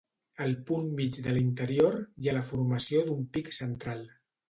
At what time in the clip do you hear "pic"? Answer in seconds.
3.39-3.57